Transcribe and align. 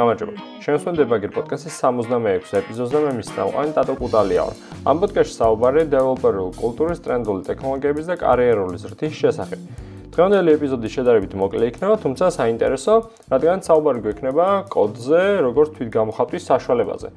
გამარჯობა. 0.00 0.32
შენსვენ 0.64 0.94
დებაგერ 0.96 1.32
პოდკასტის 1.34 1.74
66 1.82 2.54
ეპიზოდზე 2.60 2.98
მე 3.04 3.12
მისწავალი 3.20 3.72
ტატო 3.76 3.94
კუდალია 4.00 4.42
ვარ. 4.48 4.56
ამ 4.88 4.96
პოდკასტში 5.02 5.34
საუბარია 5.36 5.84
დეველოპერულ 5.92 6.50
კულტურის, 6.56 7.02
ტრენდული 7.04 7.42
ტექნოლოგიების 7.50 8.06
და 8.08 8.14
კარიერული 8.24 8.80
ზრდის 8.80 9.14
შესახებ. 9.20 9.60
დღევანდელი 10.10 10.50
ეპიზოდი 10.56 10.88
შედარებით 10.96 11.32
მოკლე 11.36 11.64
იქნება, 11.70 11.94
თუმცა 12.04 12.24
საინტერესო, 12.38 12.94
რადგან 13.30 13.58
საუბარი 13.60 14.00
გვექნება 14.04 14.46
კოდზე, 14.72 15.20
როგორც 15.44 15.68
თვითგამოხატვის 15.76 16.42
საშუალებაზე. 16.50 17.08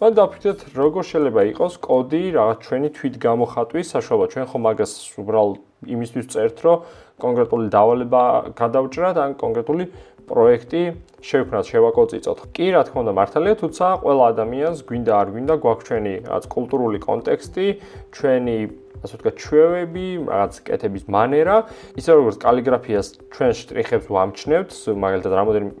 მან 0.00 0.12
დაფიქრეთ, 0.16 0.58
როგორ 0.80 1.02
შეიძლება 1.12 1.40
იყოს 1.52 1.74
კოდი 1.84 2.22
რაღაც 2.40 2.58
ჩვენი 2.64 2.88
თვითგამოხატვის 2.96 3.86
საშუალება. 3.94 4.26
ჩვენ 4.32 4.44
ხომ 4.50 4.62
მაგას 4.64 4.92
უბრალოდ 5.20 5.56
იმისთვის 5.94 6.26
წერთ, 6.32 6.56
რომ 6.64 6.76
კონკრეტული 7.20 7.66
დავალება 7.68 8.22
გადავჭრათ 8.56 9.16
ან 9.20 9.30
კონკრეტული 9.36 9.84
პროექტი 10.30 10.82
შევქმნათ, 11.20 11.64
შევაკოწიწოთ. 11.68 12.38
კი, 12.56 12.66
რა 12.72 12.82
თქმა 12.88 13.00
უნდა, 13.04 13.12
მართალია, 13.20 13.54
თუმცა 13.60 13.84
ყველა 14.00 14.24
ადამიანს 14.32 14.78
გვინდა 14.88 15.12
არ 15.20 15.28
გვინდა 15.34 15.54
გვაქვს 15.60 15.86
ჩვენი 15.90 16.14
რაც 16.30 16.44
კულტურული 16.54 16.98
კონტექსტი, 17.04 17.66
ჩვენი 18.14 18.56
ასე 19.00 19.14
ვთქვათ, 19.16 19.36
ჩვევები, 19.40 20.06
რაღაც 20.28 20.54
კეთების 20.64 21.04
მანერა, 21.12 21.56
ისე 22.00 22.10
როგორც 22.20 22.36
კალიგრაფიას 22.40 23.08
ჩვენ 23.32 23.52
შტრიხებს 23.60 24.06
ვამჩნევთ, 24.12 24.70
მაგალითად, 25.04 25.32
რამოდენიმე 25.40 25.72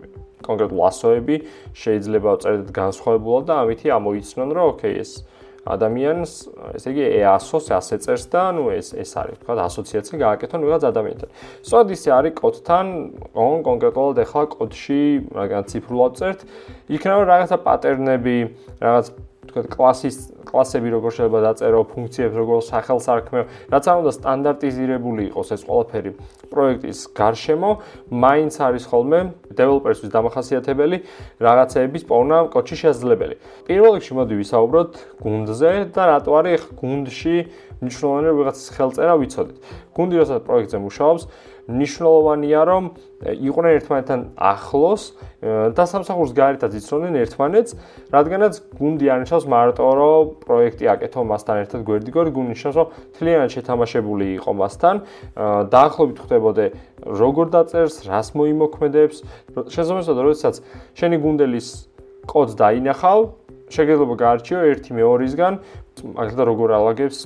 კონკრეტულ 0.44 0.80
ასოები 0.88 1.36
შეიძლება 1.76 2.30
წერდეთ 2.44 2.70
განსხვავებულად 2.80 3.44
და 3.48 3.54
ამითი 3.64 3.88
ამოიცნონ, 3.96 4.48
რომ 4.56 4.64
ოკეი, 4.72 4.94
ეს 5.04 5.10
ადამიანს, 5.68 6.32
ესე 6.76 6.88
იგი 6.94 7.04
EASO-ს 7.20 7.68
ასე 7.76 7.96
წერს 8.00 8.24
და 8.32 8.44
ნუ 8.56 8.64
ეს 8.72 8.88
ეს 8.96 9.10
არის 9.20 9.36
თქვა 9.44 9.54
ასოციაცია 9.68 10.16
გააკეთონ 10.24 10.60
ვიღაც 10.64 10.82
ადამიანთან. 10.88 11.28
სწორედ 11.60 11.88
ისე 11.96 12.10
არის 12.16 12.32
კოდთან, 12.40 12.86
on 13.36 13.60
კონკრეტულად 13.60 14.16
ახლა 14.24 14.44
კოდში 14.56 15.02
რაღაც 15.36 15.66
ციფრულად 15.68 16.12
წერთ, 16.16 16.40
იქნება 16.88 17.22
რაღაცა 17.28 17.56
პატერნები, 17.60 18.36
რაღაც 18.80 19.06
თქვა 19.50 19.62
კლასის 19.68 20.16
კლასები 20.50 20.88
როგორ 20.90 21.10
შეიძლება 21.16 21.40
დაწერო, 21.46 21.80
ფუნქციებს 21.94 22.34
როგორ 22.34 22.58
სახელს 22.66 23.06
არქმევ, 23.14 23.42
რაც 23.70 23.84
არ 23.90 23.96
უნდა 24.02 24.12
სტანდარტიზირებული 24.18 25.22
იყოს 25.30 25.48
ეს 25.54 25.62
ყველაფერი 25.70 26.10
პროექტის 26.50 26.98
გარშემო, 27.14 27.70
მაინც 28.10 28.54
არის 28.60 28.84
ხოლმე 28.90 29.20
დეველოპერსის 29.54 30.10
დამახასიათებელი 30.10 30.96
რაღაცეების 31.40 32.02
პოვნა 32.10 32.36
კოდში 32.50 32.76
შესაძლებელი. 32.82 33.34
პირველ 33.70 33.92
რიგში 33.96 34.12
მოდი 34.18 34.34
ვისაუბროთ 34.40 34.90
გუნდზე 35.22 35.72
და 35.94 36.02
რატო 36.10 36.30
არის 36.40 36.60
გუნდში 36.80 37.36
მნიშვნელოვანი 37.80 38.28
რაღაცის 38.30 38.68
ხელწერა 38.76 39.14
ვიცოდეთ. 39.20 39.56
გუნდი 39.96 40.14
რასაც 40.20 40.40
პროექტზე 40.44 40.78
მუშაობს, 40.84 41.22
ნიშნულოვანია 41.70 42.60
რომ 42.66 42.84
იყვნენ 43.30 43.72
ერთმანეთთან 43.78 44.20
ახლოს 44.36 45.02
და 45.76 45.84
სამსახურს 45.86 46.32
გარეთაც 46.34 46.72
იცოდნენ 46.80 47.14
ერთმანეთს, 47.22 47.70
რადგანაც 48.10 48.54
გუნდი 48.80 49.06
არნიშნავს 49.14 49.46
მარტო 49.54 49.86
რომ 50.00 50.32
პროექტი 50.44 50.84
აკეთო 50.94 51.20
მასთან 51.30 51.56
ერთად 51.62 51.80
გვერდიგორ, 51.86 52.26
გუნდი 52.34 52.50
ნიშნავს 52.58 52.76
რომ 52.80 52.86
თლიანად 53.16 53.50
შეთამაშებული 53.54 54.26
იყო 54.40 54.50
მასთან, 54.60 54.94
დაახლოებით 55.70 56.18
ხვდებოდე 56.24 56.64
როგორ 57.06 57.46
დაწერს, 57.54 57.94
რას 58.10 58.28
მოიმოქმედებს, 58.34 59.16
შესაბამისად 59.70 60.16
როდესაც 60.26 60.54
შენი 60.98 61.16
გუნდელის 61.22 61.68
კოდს 62.26 62.54
დაინახავ, 62.58 63.18
შეგეძლო 63.70 64.14
გაარჩიო 64.18 64.58
ერთი 64.74 64.90
მეორისგან, 64.98 65.52
მაგალითად 66.18 66.46
როგორ 66.50 66.68
ალაგებს 66.80 67.18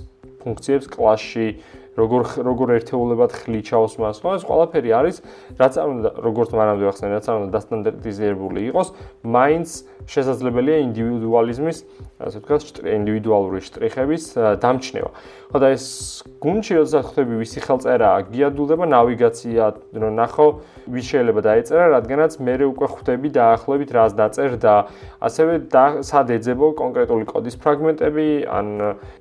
ფუნქციებს 0.44 0.88
კლასში 0.92 1.46
როგორ 1.94 2.22
როგორ 2.42 2.68
ერთეულებად 2.78 3.30
ხლიჩავს 3.38 3.94
მას. 4.02 4.16
ხო 4.18 4.30
ეს 4.38 4.44
ყველაფერი 4.48 4.90
არის 4.98 5.16
რაც 5.60 5.74
არ 5.78 5.88
უნდა 5.94 6.10
როგორც 6.26 6.50
მანამდე 6.58 6.84
ახსენე 6.90 7.12
რაც 7.14 7.26
არ 7.30 7.36
უნდა 7.44 7.50
დასტანდარტიზირებული 7.54 8.60
იყოს 8.74 8.88
მაინც 9.22 9.68
შესაძლებელია 10.04 10.76
ინდივიდუალიზმის 10.84 11.78
ასე 12.24 12.38
ვთქვათ 12.42 12.82
ინდივიდუალური 12.84 13.60
შტრიხების 13.64 14.24
დამჩნევა. 14.60 15.10
ხო 15.54 15.58
და 15.62 15.68
ეს 15.70 15.86
გუნჩი 16.42 16.72
როდესაც 16.82 17.04
ხვდები 17.14 17.34
ვისი 17.40 17.60
ხელწერა 17.62 18.10
გიადულდება 18.26 18.84
ნავიგაცია 18.90 19.64
რომ 20.02 20.12
ნახო 20.18 20.46
ვის 20.90 21.04
შეიძლება 21.08 21.40
დაეწერა 21.46 21.84
რადგანაც 21.94 22.32
მე 22.42 22.54
უკვე 22.74 22.86
ხვდები 22.90 23.28
დაახლოებით 23.38 23.90
რას 23.94 24.12
დაწერ 24.18 24.50
და 24.60 24.74
ასევე 25.22 25.52
სად 26.04 26.26
ეძებო 26.36 26.66
კონკრეტული 26.80 27.24
კოდის 27.30 27.56
ფრაგმენტები 27.62 28.26
ან 28.50 28.66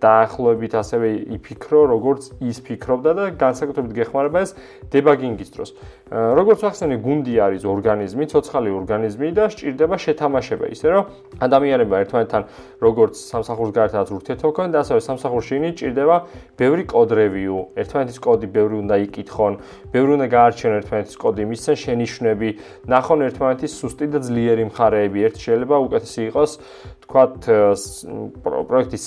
დაახლოებით 0.03 0.73
ასევე 0.81 1.07
იფიქრო 1.37 1.81
როგორც 1.93 2.33
ის 2.41 2.62
ფიქრობდა 2.63 3.11
და 3.13 3.23
განსაკუთრებით 3.37 3.93
გეხმარება 3.99 4.37
ეს 4.43 4.51
დებაგინგის 4.89 5.49
დროს. 5.53 5.69
როგორც 6.13 6.59
ახსენე, 6.69 6.95
გუნდი 7.01 7.33
არის 7.41 7.63
ორგანიზმი, 7.65 8.23
ცოცხალი 8.29 8.69
ორგანიზმი 8.69 9.27
და 9.33 9.43
სჭირდება 9.49 9.95
შეთამაშება, 9.97 10.65
ისე 10.69 10.87
რომ 10.93 11.03
ადამიანებმა 11.41 11.97
ერთმანეთთან 12.03 12.43
როგორც 12.85 13.13
სამსახურს 13.17 13.71
გარეთაც 13.73 14.07
ურთიერთობა 14.13 14.63
და 14.73 14.77
ასევე 14.85 14.99
სამსახურში 15.09 15.53
ინი 15.57 15.69
სჭირდება 15.73 16.17
ბევრი 16.53 16.83
კოდ 16.85 17.09
რევიუ, 17.17 17.57
ერთმანეთის 17.81 18.19
კოდი 18.21 18.47
ბევრი 18.53 18.75
უნდა 18.83 18.95
იკითხონ, 19.09 19.53
ბევრი 19.89 20.11
უნდა 20.17 20.27
გაარჩიონ 20.37 20.73
ერთმანეთის 20.79 21.17
კოდი, 21.17 21.41
მისცენ 21.49 21.75
შენიშვნები, 21.83 22.49
ნახონ 22.93 23.19
ერთმანეთის 23.27 23.71
სუსტი 23.73 24.05
და 24.13 24.19
ძლიერი 24.21 24.63
მხარეები, 24.69 25.19
ერთ 25.27 25.35
შეიძლება 25.43 25.75
უკეთესი 25.87 26.21
იყოს 26.29 26.51
თქვათ 27.13 27.45
პროექტის 28.41 29.03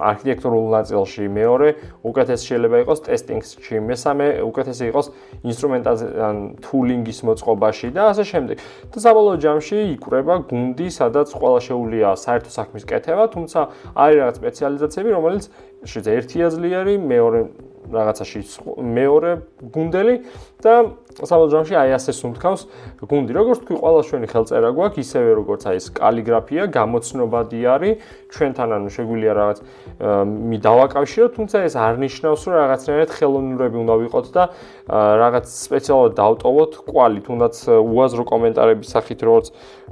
არქიტექტურულ 0.00 0.64
ნაწილში 0.80 1.24
მეორე 1.28 1.68
უკეთეს 2.08 2.40
შეიძლება 2.48 2.76
იყოს 2.88 3.00
ტესტინგში 3.04 3.76
მესამე 3.84 4.26
უკეთესი 4.48 4.84
იყოს 4.88 5.06
ინსტრუმენტაზია 5.44 6.24
ან 6.24 6.36
თულინგის 6.64 7.18
მოწყობაში 7.28 7.88
და 7.92 8.02
ასე 8.16 8.24
შემდეგ. 8.32 8.56
და 8.90 8.98
საბოლოო 9.04 9.36
ჯამში 9.44 9.76
იკვრება 10.00 10.34
გუნდი 10.48 10.88
სადაც 10.88 11.28
ყველა 11.36 11.60
შეუულია 11.68 12.08
საერთო 12.16 12.50
საქმის 12.56 12.84
კეთება 12.88 13.24
თუმცა 13.28 13.60
არის 13.92 14.16
რაღაც 14.24 14.34
სპეციალიზაციები 14.40 15.10
რომელიც 15.20 15.44
შეიძლება 15.84 16.16
ერთია 16.20 16.46
ძლიერი 16.54 16.94
მეორე 17.00 17.40
რაღაცაში 17.90 18.40
მეორე 18.78 19.30
გუნდელი 19.74 20.14
და 20.62 20.74
საბოლოოში 21.10 21.74
აი 21.74 21.90
ასე 21.96 22.12
სუნთქავს 22.14 22.62
გუნდი. 23.02 23.32
როგორც 23.34 23.58
თქვი, 23.64 23.76
ყველა 23.82 24.02
ჩვენი 24.06 24.26
ხელწერა 24.30 24.70
გვაქვს, 24.76 25.00
ისევე 25.00 25.30
როგორც 25.40 25.62
აი 25.66 25.76
ეს 25.80 25.86
კალიგრაფია, 25.98 26.62
გამოცნობადი 26.70 27.60
არის, 27.74 27.94
ჩვენთან 28.30 28.68
ანუ 28.76 28.88
შეგვიძლია 28.94 29.32
რაღაც 29.40 29.58
მი 30.50 30.58
დავაკავშიროთ, 30.60 31.30
თუმცა 31.34 31.56
ეს 31.66 31.74
არ 31.74 31.94
ნიშნავს, 32.04 32.40
რომ 32.46 32.54
რაღაცნაირად 32.60 33.10
ხელოვნურები 33.10 33.76
უნდა 33.80 33.94
ვიყოთ 34.00 34.26
და 34.36 34.42
რაღაც 34.90 35.46
სპეციალურად 35.50 36.12
დავტოვოთ 36.20 36.72
კვალი, 36.86 37.20
თუნდაც 37.26 37.54
უაზრო 37.90 38.24
კომენტარების 38.30 38.88
სახით, 38.94 39.20
როგორც 39.26 39.46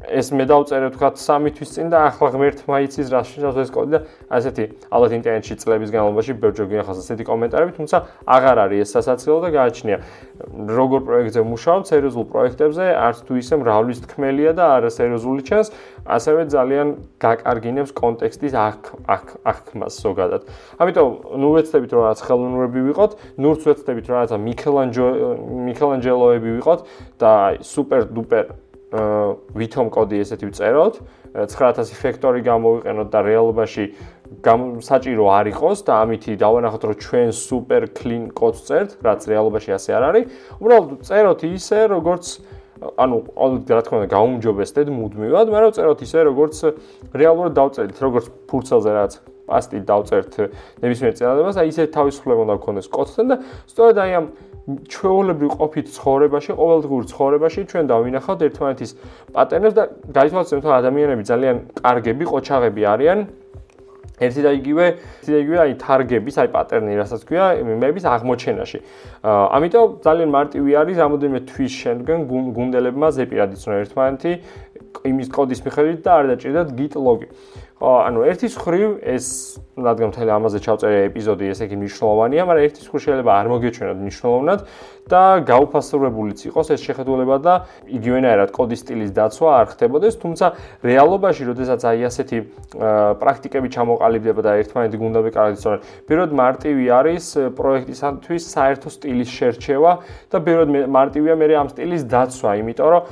ეს 0.06 0.26
მე 0.30 0.44
დავწერე 0.46 0.88
თქვა 0.94 1.08
3 1.18 1.50
თვის 1.58 1.70
წინ 1.74 1.86
და 1.90 1.98
ახლა 2.14 2.28
ღმერთმა 2.30 2.76
იცის 2.86 3.08
რა 3.10 3.20
შეიძლება 3.26 3.62
ეს 3.66 3.70
კოდი 3.74 3.90
და 3.98 4.00
ასეთი 4.30 4.64
ალბათ 4.94 5.12
ინტერნეტში 5.18 5.54
წლების 5.78 5.92
განმავლობაში 5.94 6.34
ბევრი 6.42 6.66
გინახავს 6.72 6.98
ასეთი 6.98 7.24
კომენტარები, 7.28 7.72
თუმცა 7.78 7.96
აღარ 8.26 8.58
არის 8.66 8.80
ეს 8.82 8.90
სასაცილო 8.98 9.38
და 9.46 9.48
გააჩნია 9.54 9.98
როგორ 10.78 11.00
პროექტზე 11.06 11.40
მუშაობ, 11.46 11.82
სერიოზულ 11.86 12.24
პროექტებზე, 12.34 12.84
არც 12.98 13.18
თუ 13.28 13.32
ისე 13.38 13.54
მრავლის 13.62 13.98
თქმელია 14.02 14.52
და 14.58 14.64
არა 14.78 14.90
სერიოზული 14.90 15.42
ჩანს, 15.46 15.68
ასევე 16.02 16.40
ძალიან 16.50 16.88
გაკარგინებს 17.22 17.92
კონტექსტის 17.94 18.54
აქ 18.58 18.82
აქ 19.06 19.26
აქ 19.46 19.64
მას 19.78 19.92
ზოგადად. 20.02 20.42
ამიტომ 20.82 21.08
ნუ 21.38 21.48
ვეცდებით 21.54 21.90
რომ 21.94 22.02
რაც 22.10 22.18
ხელოვნურები 22.26 22.80
ვიყოთ, 22.90 23.12
ნურც 23.38 23.60
ვეცდებით 23.68 24.06
რომ 24.10 24.40
მიქელანჯო 24.48 25.06
მიქელანჯელოები 25.68 26.50
ვიყოთ 26.58 26.80
და 27.22 27.32
სუპერ 27.62 28.02
დუპერ 28.10 28.44
ვითომ 28.88 29.88
კოდი 29.92 30.20
ესეთი 30.24 30.48
ვწეროთ, 30.48 30.94
9000 31.36 31.92
ფაქტორი 32.00 32.40
გამოვიყენოთ 32.40 33.08
და 33.12 33.20
რეალობაში 33.20 33.84
საჭირო 34.80 35.24
არ 35.28 35.46
იყოს 35.52 35.78
და 35.84 35.92
ამითი 36.04 36.36
დავანახოთ 36.40 36.82
რომ 36.88 36.96
ჩვენ 37.04 37.28
სუპერ 37.36 37.82
კლინ 37.92 38.24
კოდს 38.32 38.64
წერთ, 38.64 38.90
რაც 39.04 39.20
რეალობაში 39.28 39.70
ასე 39.76 39.90
არ 39.92 40.04
არის. 40.08 40.24
უბრალოდ 40.56 40.88
წეროთ 41.04 41.40
ისე, 41.52 41.78
როგორც 41.92 42.24
ანუ 42.78 43.16
რა 43.68 43.82
თქმა 43.84 43.96
უნდა 43.98 44.08
გაუმჯობესდეთ 44.08 44.88
მუდმივად, 44.88 45.46
მაგრამ 45.52 45.72
წეროთ 45.76 46.00
ისე, 46.08 46.18
როგორც 46.30 46.56
რეალურად 47.12 47.52
დავწერთ, 47.58 47.96
როგორც 47.98 48.26
ფურცელზე 48.48 48.90
რაც 48.94 49.12
პასტით 49.48 49.84
დავწერთ 49.88 50.32
ნებისმიერ 50.84 51.12
წერილებას, 51.18 51.56
აი 51.60 51.68
ისე 51.72 51.82
თავისუფლება 51.92 52.40
უნდა 52.46 52.54
გქონდეს 52.60 52.88
კოდთან 52.92 53.26
და 53.32 53.36
სწორედ 53.68 53.96
აი 54.04 54.12
ამ 54.20 54.26
ჩვეულებრივ 54.68 55.50
ყოფით 55.58 55.86
ცხოვრებაში, 55.96 56.52
ყოველდღიურ 56.60 57.04
ცხოვრებაში 57.08 57.60
ჩვენ 57.72 57.84
დავინახავთ 57.88 58.40
ერთმანეთის 58.48 58.90
პატერნებს 59.32 59.74
და 59.78 59.84
გაიცვალეთ 60.12 60.48
რომ 60.52 60.72
ადამიანები 60.76 61.22
ძალიან 61.24 61.56
კარგები, 61.80 62.24
ყოჩაღები 62.28 62.82
არიან. 62.92 63.18
ერთი 64.18 64.42
და 64.42 64.50
იგივე, 64.58 64.86
ერთი 65.22 65.30
და 65.30 65.38
იგივე 65.46 65.58
აი 65.62 65.72
თარგების, 65.78 66.36
აი 66.42 66.48
პატერნი, 66.50 66.92
რასაც 66.98 67.22
ქვია, 67.22 67.44
მემების 67.62 68.04
აღმოჩენაში. 68.12 68.78
ამიტომ 69.22 69.86
ძალიან 70.02 70.28
მარტივი 70.34 70.70
არის 70.74 70.96
რამოდენიმე 70.98 71.40
თვის 71.46 71.72
შემდგენ 71.82 72.18
გუნდელებმა 72.58 73.08
ზეპირად 73.14 73.50
იცნო 73.54 73.74
ერთმანეთი 73.78 74.32
იმის 75.06 75.28
კოდის 75.30 75.60
მიხედვით 75.62 76.00
და 76.02 76.10
არ 76.18 76.24
დაჭირდათ 76.34 76.68
git 76.74 76.94
log. 76.98 77.20
ანუ 77.78 78.24
ერთის 78.26 78.54
ხრივ 78.58 78.94
ეს 79.06 79.26
რადგან 79.78 80.10
მთელი 80.10 80.32
ამაზე 80.34 80.58
ჩავწერე 80.66 81.02
ეპიზოდი, 81.06 81.50
ესე 81.54 81.68
იგი 81.68 81.76
მნიშვნელოვანია, 81.78 82.46
მაგრამ 82.50 82.66
ერთის 82.66 82.88
ხრივ 82.90 83.02
შეიძლება 83.06 83.32
არ 83.38 83.50
მოგეჩვენოთ 83.54 83.98
მნიშვნელოვნად 84.02 84.64
და 85.08 85.40
გაუფასურებულიც 85.48 86.44
იყოს 86.48 86.72
ეს 86.76 86.80
შეხედულება 86.84 87.36
და 87.42 87.54
იგივენაირად 87.88 88.52
კოდის 88.52 88.84
სტილის 88.84 89.10
დაცვა 89.16 89.48
არ 89.58 89.66
ხდებოდეს, 89.72 90.14
თუმცა 90.22 90.46
რეალობაში, 90.84 91.42
როდესაც 91.48 91.80
აი 91.88 92.00
ასეთი 92.08 92.38
პრაქტიკები 93.18 93.68
ჩამოყალიბდება 93.72 94.40
და 94.44 94.50
ერთმანეთი 94.62 94.96
გუნდა 95.02 95.20
ვეკარგეთ, 95.26 95.58
სწორედ 95.58 95.80
პირველად 96.08 96.32
მარტივი 96.38 96.84
არის 96.98 97.24
პროექტისათვის 97.58 98.42
საერთო 98.52 98.88
სტილის 98.92 99.30
შერჩევა 99.32 99.92
და 100.28 100.36
პირველად 100.44 100.70
მარტივია 100.92 101.34
მე 101.40 101.46
ამ 101.58 101.68
სტილის 101.72 102.02
დაცვა, 102.12 102.50
იმიტომ 102.60 102.88
რომ 102.92 103.02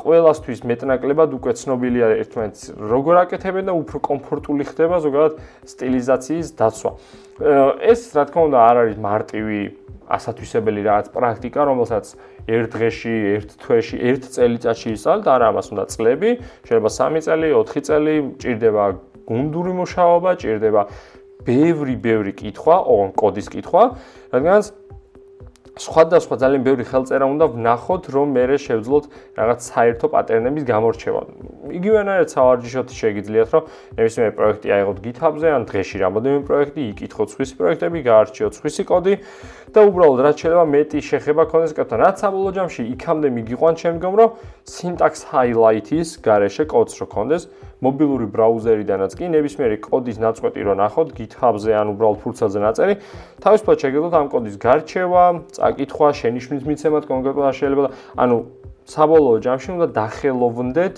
ყველასთვის 0.00 0.60
მეტნაკლებად 0.70 1.30
უკვე 1.36 1.52
ცნობილია 1.60 2.06
ერთმანეთს 2.22 2.62
როგორ 2.80 3.14
აკეთებენ 3.26 3.70
და 3.70 3.74
უფრო 3.76 3.98
კომფორტული 4.08 4.64
ხდება 4.70 4.96
ზოგადად 5.04 5.40
სტილიზაციის 5.68 6.48
დაცვა. 6.56 6.90
ეს 7.36 8.00
რა 8.16 8.24
თქმა 8.30 8.42
უნდა 8.48 8.58
არ 8.64 8.76
არის 8.82 8.96
მარტივი 8.96 9.60
ასათვისებელი 10.06 10.80
რაღაც 10.86 11.06
პრაქტიკა, 11.12 11.60
რომელსაც 11.66 12.06
ერთ 12.46 12.68
დღეში, 12.72 13.14
ერთ 13.36 13.48
თვეში, 13.60 13.96
ერთ 14.06 14.22
წელიწადში 14.36 14.88
ისწავლეთ, 14.96 15.26
არა 15.34 15.46
ამას 15.50 15.66
უნდა 15.74 15.84
წლები, 15.92 16.30
შეიძლება 16.64 16.90
3 16.96 17.24
წელი, 17.26 17.48
4 17.58 17.82
წელი, 17.88 18.14
ჭირდება 18.40 18.84
გუნდური 19.26 19.72
მუშაობა, 19.82 20.30
ჭირდება 20.40 20.82
ბევრი, 21.46 21.94
ბევრი 21.98 22.32
კითხვა, 22.38 22.76
ოღონ 22.86 23.10
კოდის 23.18 23.48
კითხვა, 23.50 23.82
რადგანაც 24.30 24.64
სხვადასხვა 25.76 26.36
ძალიან 26.40 26.62
ბევრი 26.64 26.84
ხელწერა 26.88 27.26
უნდა 27.28 27.46
ვნახოთ, 27.52 28.04
რომ 28.16 28.26
მე 28.32 28.44
შევძლოთ 28.56 29.04
რაღაც 29.36 29.58
საერთო 29.60 30.06
პატერნების 30.08 30.64
გამორჩევა. 30.72 31.20
იგივენაირად 31.76 32.28
სავარჯიშოდ 32.32 32.88
შეგიძლიათ, 32.96 33.48
რომ 33.52 33.62
ნებისმიერ 34.00 34.32
პროექტი 34.40 34.68
აიღოთ 34.72 34.98
GitHub-ზე, 35.04 35.48
ან 35.52 35.62
დღეში 35.68 35.96
რამოდენიმე 36.00 36.42
პროექტი, 36.48 36.80
იკითხოთ 36.96 37.28
სხვისი 37.36 37.54
პროექტები, 37.60 37.98
გაარჩიოთ 38.08 38.52
სხვისი 38.56 38.82
კოდი 38.88 39.14
და 39.76 39.80
უბრალოდ 39.84 40.20
რაც 40.24 40.36
შეიძლება 40.40 40.64
მეტი 40.64 40.98
შეხება 41.10 41.42
ქონდეს 41.52 41.72
კოდთან. 41.76 41.98
რაც 42.00 42.16
საბოლოო 42.24 42.52
ჯამში 42.56 42.82
იქამდე 42.96 43.28
მიგიყვან 43.36 43.74
შემდგომ, 43.76 44.12
რომ 44.16 44.30
syntax 44.64 45.12
highlight-ის 45.28 46.08
გარეშე 46.24 46.64
კოდს 46.72 46.94
რო 46.96 47.06
ქონდეს, 47.12 47.42
მობილური 47.84 48.26
ბრაუზერიდანაც 48.32 49.12
კი 49.18 49.28
ნებისმიერი 49.32 49.76
კოდის 49.84 50.16
ნაწყვეტი 50.22 50.60
რო 50.64 50.74
ნახოთ 50.80 51.08
GitHub-ზე 51.16 51.72
ან 51.76 51.92
უბრალოდ 51.92 52.18
ფურცელზე 52.24 52.60
ნაწერი, 52.64 52.94
თავისუფლად 53.44 53.78
შეგიძლიათ 53.84 54.16
ამ 54.16 54.28
კოდის 54.32 54.56
გარჩევა, 54.56 55.24
წაკითხვა, 55.56 56.08
შენიშვნის 56.20 56.64
მიცემად 56.64 57.04
კონკრეტულად 57.10 57.54
შეიძლება 57.60 57.84
და 57.84 57.90
ანუ 58.24 58.36
საბოლოო 58.86 59.38
ჯამში 59.44 59.68
უნდა 59.76 59.86
დახელოვნდეთ 59.92 60.96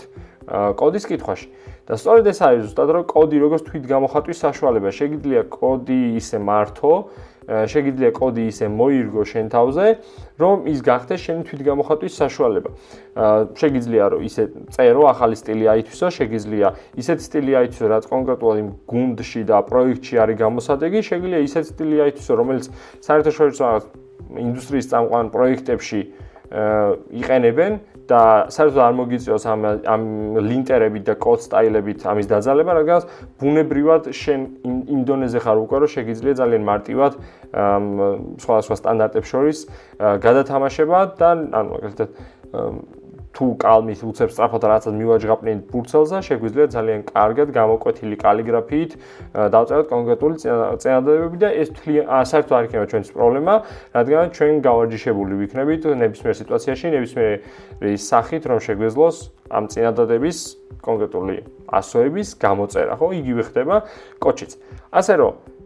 კოდის 0.79 1.05
კითხვაში. 1.09 1.49
და 1.89 1.97
სწორედ 1.97 2.25
ეს 2.29 2.39
არის 2.45 2.61
ზუსტად 2.69 2.89
რომ 2.93 3.05
კოდი 3.09 3.37
როგორც 3.41 3.63
თვით 3.65 3.85
გამოხატვის 3.89 4.39
საშუალება, 4.45 4.89
შეიძლება 4.93 5.41
კოდი 5.49 6.21
ისე 6.21 6.37
მართო, 6.37 6.93
შეგიძლია 7.49 8.11
კოდი 8.13 8.45
ისე 8.53 8.69
მოირგო 8.69 9.23
შენ 9.25 9.47
თავზე, 9.49 9.87
რომ 10.37 10.57
ის 10.69 10.81
გახდეს 10.85 11.21
შენი 11.25 11.43
თვითგამოხატვის 11.49 12.15
საშუალება. 12.21 12.71
შეგიძლია 13.57 14.05
რომ 14.13 14.21
ისე 14.29 14.43
წერო 14.77 15.03
ახალი 15.09 15.37
სტილი 15.41 15.65
აითვისო, 15.73 16.07
შეგიძლია 16.19 16.69
ისეთ 17.01 17.19
სტილი 17.25 17.53
აითვისო, 17.61 17.87
რაც 17.89 18.05
კონკრეტულად 18.13 18.57
იმ 18.63 18.69
გუნდში 18.93 19.43
და 19.49 19.59
პროექტში 19.65 20.15
არის 20.23 20.37
გამოსადეგი, 20.45 20.99
შეგიძლია 21.09 21.41
ისეთ 21.49 21.65
სტილი 21.73 21.97
აითვისო, 22.05 22.33
რომელიც 22.37 22.65
საერთაშორისო 23.09 23.65
ინდუსტრიის 24.29 24.87
წამყვან 24.93 25.33
პროექტებში 25.33 26.01
იყენებენ 26.49 27.73
და 28.09 28.49
საერთოდ 28.49 28.81
არ 28.81 28.95
მოგიწევს 28.97 29.45
ამ 29.53 29.61
ამ 29.85 30.03
ლინტერებით 30.41 31.05
და 31.05 31.15
კოდ 31.21 31.45
სტაილებით 31.45 32.07
ამის 32.09 32.27
დაძალება, 32.31 32.73
რადგან 32.81 33.01
ბუნებრივად 33.37 34.09
შენ 34.17 34.41
იმ 34.65 34.78
დონეზე 34.89 35.39
ხარ 35.45 35.59
უკვე 35.65 35.77
რომ 35.85 35.91
შეგიძლია 35.95 36.35
ძალიან 36.41 36.63
მარტივად 36.69 37.13
სხვადასხვა 38.45 38.77
სტანდარტებს 38.81 39.29
შორის 39.33 39.59
გადათამაშება 40.25 41.01
და 41.21 41.31
ანუ 41.61 41.69
მაგალითად 41.77 42.11
თუ 43.39 43.55
კალმის 43.63 44.01
უცებ 44.03 44.33
სწრაფად 44.35 44.65
რაღაცას 44.67 44.95
მივაჯღაპნით 44.99 45.61
ბურცელზე, 45.71 46.19
შეგვიძლია 46.27 46.67
ძალიან 46.75 47.01
კარგად 47.07 47.49
გამოკვეთილი 47.55 48.17
კალიგრაფიით 48.19 48.93
დავწეროთ 49.55 49.87
კონკრეტული 49.95 50.35
წინადადებები 50.43 51.39
და 51.39 51.49
ეს 51.55 51.71
საერთოდ 51.71 52.55
არ 52.59 52.67
იქნება 52.67 52.87
ჩვენთვის 52.91 53.13
პრობლემა, 53.15 53.55
რადგან 53.95 54.25
ჩვენ 54.35 54.55
გავარჯიშებული 54.67 55.33
ვიქნებით 55.39 55.83
ნებისმიერ 56.03 56.35
სიტუაციაში, 56.43 56.87
ნებისმიერი 56.99 57.95
სახით, 57.95 58.43
რომ 58.51 58.59
შეგვეძლოს 58.67 59.17
ამ 59.55 59.65
წინადადების 59.71 60.39
კონკრეტული 60.83 61.37
ასოების 61.79 62.29
გამოწერა, 62.43 62.93
ხო? 62.99 63.07
იგივე 63.23 63.43
ხდება 63.55 63.77
კოჩიც. 64.19 64.51
ასე 64.91 65.15
რომ 65.15 65.58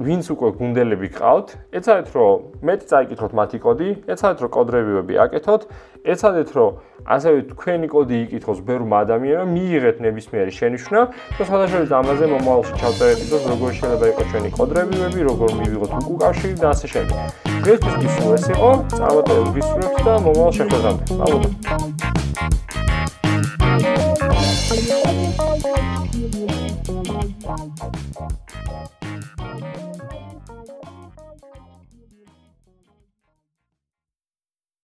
ვინც 0.00 0.32
უკვე 0.32 0.48
გუნდელები 0.56 1.08
გყავთ, 1.12 1.48
ეცადეთ 1.76 2.08
რომ 2.16 2.64
მეტი 2.64 2.86
წაიკითხოთ 2.88 3.32
მათი 3.36 3.58
კოდი, 3.60 3.88
ეცადეთ 4.08 4.38
რომ 4.40 4.50
კოდრევიები 4.56 5.14
აკეთოთ, 5.24 5.62
ეცადეთ 6.08 6.48
რომ 6.56 6.70
ასევე 7.04 7.38
თქვენი 7.52 7.88
კოდი 7.92 8.16
იკითხოს 8.24 8.64
ბევრმა 8.64 8.96
ადამიანმა, 9.04 9.44
მიიღეთ 9.52 9.96
ნებისმიერი 10.00 10.52
შენიშვნა 10.56 11.00
და 11.36 11.42
სხვადასხვა 11.44 12.00
ამაზე 12.00 12.24
მომავალში 12.32 12.74
ჩავწერეთ 12.80 13.18
ის 13.20 13.30
როგორ 13.52 13.70
შეიძლება 13.76 14.06
იყოს 14.12 14.26
ჩვენი 14.32 14.50
კოდრევიები, 14.56 15.20
როგორ 15.28 15.48
მივიღოთ 15.60 15.92
უკავშირი 16.16 16.56
და 16.64 16.66
ასე 16.72 16.86
შემდეგ. 16.96 17.18
დღესთვის 17.60 17.96
ის 18.08 18.14
ეს 18.40 18.44
იყო, 18.56 18.70
წარმატებულ 18.96 19.48
გისურვებთ 19.56 19.98
და 20.00 20.12
მომავალ 20.24 20.52
შეხვედრამდე. 20.56 21.04
მადლობა. 21.20 21.48